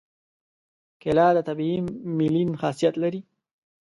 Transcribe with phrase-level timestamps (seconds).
[1.01, 1.77] کېله د طبیعي
[2.17, 3.21] ملین خاصیت لري.